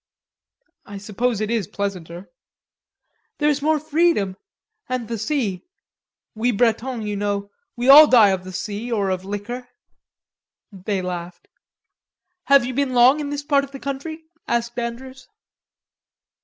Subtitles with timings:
[0.87, 2.31] "I suppose it is pleasanter."
[3.37, 4.35] "There's more freedom.
[4.89, 5.63] And the sea....
[6.33, 9.67] We Bretons, you know, we all die of the sea or of liquor."
[10.71, 11.47] They laughed.
[12.45, 15.27] "Have you been long in this part of the country?" asked Andrews.